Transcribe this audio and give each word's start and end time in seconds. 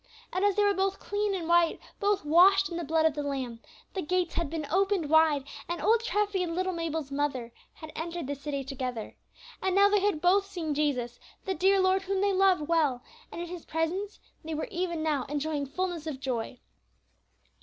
And 0.33 0.43
as 0.43 0.55
they 0.55 0.63
were 0.63 0.73
both 0.73 0.97
clean 0.99 1.35
and 1.35 1.47
white, 1.47 1.79
both 1.99 2.25
washed 2.25 2.69
in 2.71 2.77
the 2.77 2.83
blood 2.83 3.05
of 3.05 3.13
the 3.13 3.21
Lamb, 3.21 3.59
the 3.93 4.01
gates 4.01 4.33
had 4.33 4.49
been 4.49 4.65
opened 4.71 5.11
wide, 5.11 5.43
and 5.69 5.79
old 5.79 6.01
Treffy 6.03 6.41
and 6.41 6.55
little 6.55 6.73
Mabel's 6.73 7.11
mother 7.11 7.51
had 7.73 7.91
entered 7.95 8.25
the 8.25 8.33
city 8.33 8.63
together. 8.63 9.15
And 9.61 9.75
now 9.75 9.89
they 9.89 9.99
had 9.99 10.19
both 10.19 10.47
seen 10.47 10.73
Jesus, 10.73 11.19
the 11.45 11.53
dear 11.53 11.79
Lord 11.79 12.01
whom 12.01 12.19
they 12.19 12.33
loved 12.33 12.61
well, 12.67 13.03
and 13.31 13.41
in 13.41 13.47
His 13.47 13.63
presence 13.65 14.19
they 14.43 14.55
were 14.55 14.67
even 14.71 15.03
now 15.03 15.25
enjoying 15.25 15.67
fulness 15.67 16.07
of 16.07 16.19
joy. 16.19 16.57